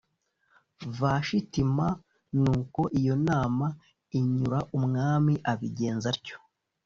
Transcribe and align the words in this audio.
vashiti 0.99 1.61
m 1.75 1.77
nuko 2.41 2.81
iyo 2.99 3.15
nama 3.27 3.67
inyura 4.19 4.59
umwami 4.77 5.33
abigenza 5.51 6.07
atyo 6.13 6.37